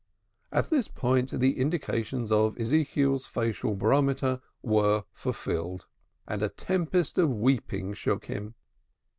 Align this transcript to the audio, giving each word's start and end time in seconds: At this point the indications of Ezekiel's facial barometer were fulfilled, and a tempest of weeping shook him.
At 0.51 0.71
this 0.71 0.87
point 0.87 1.29
the 1.29 1.59
indications 1.59 2.31
of 2.31 2.57
Ezekiel's 2.59 3.27
facial 3.27 3.75
barometer 3.75 4.41
were 4.63 5.03
fulfilled, 5.13 5.85
and 6.27 6.41
a 6.41 6.49
tempest 6.49 7.19
of 7.19 7.29
weeping 7.31 7.93
shook 7.93 8.25
him. 8.25 8.55